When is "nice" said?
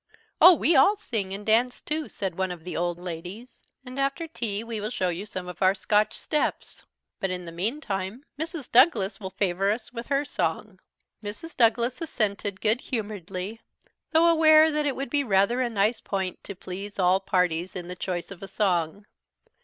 15.69-15.99